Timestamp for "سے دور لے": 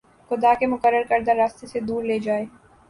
1.67-2.19